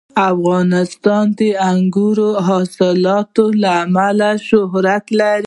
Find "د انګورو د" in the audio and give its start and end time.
1.37-2.39